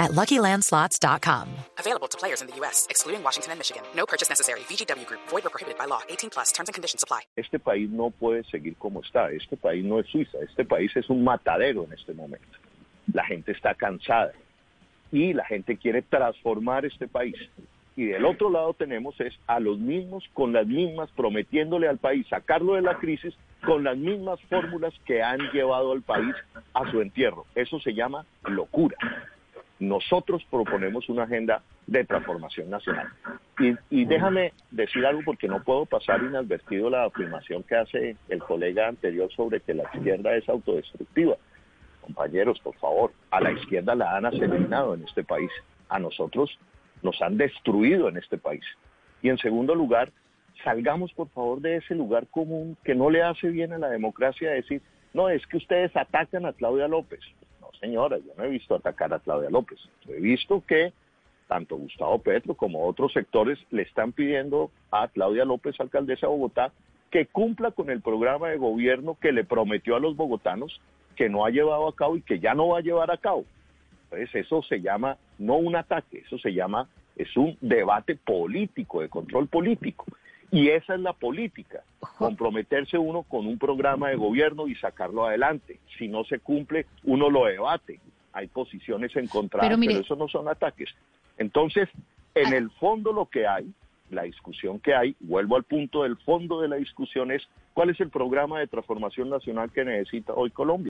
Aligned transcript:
at 0.00 0.10
LuckyLandSlots.com. 0.12 1.46
Available 1.78 2.08
to 2.08 2.18
players 2.18 2.40
in 2.40 2.48
the 2.48 2.56
U.S., 2.56 2.86
excluding 2.90 3.22
Washington 3.22 3.52
and 3.52 3.60
Michigan. 3.60 3.82
No 3.94 4.06
purchase 4.06 4.28
necessary. 4.28 4.60
VGW 4.60 5.06
Group. 5.06 5.20
Void 5.28 5.46
or 5.46 5.50
prohibited 5.50 5.78
by 5.78 5.84
law. 5.84 6.00
18 6.08 6.30
plus. 6.30 6.50
Terms 6.50 6.68
and 6.68 6.74
conditions 6.74 7.04
apply. 7.04 7.20
Este 7.36 7.60
país 7.60 7.88
no 7.90 8.10
puede 8.10 8.42
seguir 8.50 8.74
como 8.78 9.02
está. 9.02 9.30
Este 9.30 9.56
país 9.56 9.84
no 9.84 10.00
es 10.00 10.06
Suiza. 10.08 10.38
Este 10.42 10.64
país 10.64 10.90
es 10.96 11.08
un 11.08 11.22
matadero 11.22 11.84
en 11.84 11.92
este 11.92 12.14
momento. 12.14 12.58
La 13.12 13.24
gente 13.24 13.52
está 13.52 13.74
cansada 13.74 14.32
y 15.12 15.32
la 15.32 15.44
gente 15.44 15.76
quiere 15.76 16.02
transformar 16.02 16.84
este 16.84 17.08
país. 17.08 17.36
Y 17.96 18.06
del 18.06 18.24
otro 18.24 18.50
lado 18.50 18.72
tenemos 18.74 19.20
es 19.20 19.34
a 19.46 19.60
los 19.60 19.78
mismos 19.78 20.24
con 20.32 20.52
las 20.52 20.66
mismas 20.66 21.10
prometiéndole 21.10 21.88
al 21.88 21.98
país 21.98 22.26
sacarlo 22.28 22.74
de 22.74 22.82
la 22.82 22.98
crisis 22.98 23.34
con 23.64 23.84
las 23.84 23.96
mismas 23.96 24.40
fórmulas 24.48 24.94
que 25.04 25.22
han 25.22 25.40
llevado 25.52 25.92
al 25.92 26.02
país 26.02 26.34
a 26.72 26.90
su 26.90 27.00
entierro. 27.00 27.44
Eso 27.54 27.80
se 27.80 27.92
llama 27.92 28.24
locura. 28.44 28.96
Nosotros 29.80 30.46
proponemos 30.50 31.08
una 31.08 31.24
agenda 31.24 31.62
de 31.86 32.04
transformación 32.04 32.68
nacional. 32.68 33.08
Y, 33.58 33.74
y, 33.88 34.04
déjame 34.04 34.52
decir 34.70 35.04
algo 35.06 35.22
porque 35.24 35.48
no 35.48 35.62
puedo 35.64 35.86
pasar 35.86 36.22
inadvertido 36.22 36.90
la 36.90 37.04
afirmación 37.04 37.62
que 37.62 37.76
hace 37.76 38.16
el 38.28 38.40
colega 38.40 38.88
anterior 38.88 39.32
sobre 39.32 39.60
que 39.60 39.72
la 39.72 39.84
izquierda 39.94 40.36
es 40.36 40.46
autodestructiva. 40.50 41.36
Compañeros, 42.02 42.60
por 42.60 42.74
favor, 42.76 43.12
a 43.30 43.40
la 43.40 43.52
izquierda 43.52 43.94
la 43.94 44.16
han 44.16 44.26
asesinado 44.26 44.94
en 44.94 45.04
este 45.04 45.24
país. 45.24 45.50
A 45.88 45.98
nosotros 45.98 46.58
nos 47.02 47.20
han 47.22 47.38
destruido 47.38 48.08
en 48.10 48.18
este 48.18 48.36
país. 48.36 48.64
Y 49.22 49.30
en 49.30 49.38
segundo 49.38 49.74
lugar, 49.74 50.12
salgamos 50.62 51.10
por 51.14 51.28
favor 51.30 51.60
de 51.60 51.76
ese 51.76 51.94
lugar 51.94 52.26
común 52.26 52.76
que 52.84 52.94
no 52.94 53.08
le 53.08 53.22
hace 53.22 53.48
bien 53.48 53.72
a 53.72 53.78
la 53.78 53.88
democracia 53.88 54.50
decir, 54.50 54.82
no, 55.14 55.30
es 55.30 55.46
que 55.46 55.56
ustedes 55.56 55.96
atacan 55.96 56.44
a 56.44 56.52
Claudia 56.52 56.86
López 56.86 57.20
señora, 57.80 58.18
yo 58.18 58.32
no 58.36 58.44
he 58.44 58.48
visto 58.48 58.74
atacar 58.74 59.12
a 59.12 59.18
Claudia 59.18 59.50
López. 59.50 59.78
he 60.08 60.20
visto 60.20 60.62
que 60.66 60.92
tanto 61.48 61.76
Gustavo 61.76 62.20
Petro 62.20 62.54
como 62.54 62.86
otros 62.86 63.12
sectores 63.12 63.58
le 63.70 63.82
están 63.82 64.12
pidiendo 64.12 64.70
a 64.92 65.08
Claudia 65.08 65.44
López, 65.44 65.74
alcaldesa 65.80 66.26
de 66.28 66.32
Bogotá, 66.32 66.72
que 67.10 67.26
cumpla 67.26 67.72
con 67.72 67.90
el 67.90 68.00
programa 68.00 68.50
de 68.50 68.56
gobierno 68.56 69.16
que 69.20 69.32
le 69.32 69.42
prometió 69.42 69.96
a 69.96 70.00
los 70.00 70.14
bogotanos 70.14 70.80
que 71.16 71.28
no 71.28 71.44
ha 71.44 71.50
llevado 71.50 71.88
a 71.88 71.94
cabo 71.94 72.16
y 72.16 72.22
que 72.22 72.38
ya 72.38 72.54
no 72.54 72.68
va 72.68 72.78
a 72.78 72.82
llevar 72.82 73.10
a 73.10 73.16
cabo. 73.16 73.44
Entonces 74.04 74.46
eso 74.46 74.62
se 74.62 74.80
llama 74.80 75.16
no 75.38 75.56
un 75.56 75.74
ataque, 75.74 76.22
eso 76.24 76.38
se 76.38 76.52
llama, 76.52 76.88
es 77.16 77.36
un 77.36 77.58
debate 77.60 78.14
político, 78.14 79.00
de 79.00 79.08
control 79.08 79.48
político. 79.48 80.06
Y 80.50 80.68
esa 80.68 80.94
es 80.94 81.00
la 81.00 81.12
política, 81.12 81.84
comprometerse 82.18 82.98
uno 82.98 83.22
con 83.22 83.46
un 83.46 83.58
programa 83.58 84.08
de 84.08 84.16
gobierno 84.16 84.66
y 84.66 84.74
sacarlo 84.74 85.26
adelante. 85.26 85.78
Si 85.96 86.08
no 86.08 86.24
se 86.24 86.40
cumple, 86.40 86.86
uno 87.04 87.30
lo 87.30 87.44
debate. 87.44 88.00
Hay 88.32 88.48
posiciones 88.48 89.14
encontradas, 89.16 89.68
pero, 89.68 89.80
pero 89.80 90.00
eso 90.00 90.16
no 90.16 90.28
son 90.28 90.48
ataques. 90.48 90.88
Entonces, 91.38 91.88
en 92.34 92.52
el 92.52 92.70
fondo 92.72 93.12
lo 93.12 93.26
que 93.26 93.46
hay, 93.46 93.72
la 94.10 94.22
discusión 94.24 94.80
que 94.80 94.94
hay, 94.94 95.14
vuelvo 95.20 95.56
al 95.56 95.64
punto 95.64 96.02
del 96.02 96.16
fondo 96.16 96.60
de 96.60 96.68
la 96.68 96.76
discusión 96.76 97.30
es 97.30 97.48
¿Cuál 97.80 97.90
es 97.90 98.00
el 98.00 98.10
programa 98.10 98.58
de 98.58 98.66
transformación 98.66 99.30
nacional 99.30 99.70
que 99.70 99.84
necesita 99.84 100.34
hoy 100.34 100.50
Colombia? 100.50 100.89